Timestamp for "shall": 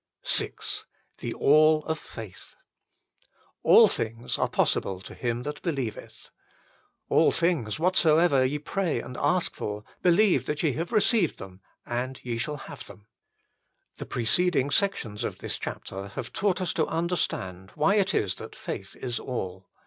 12.39-12.57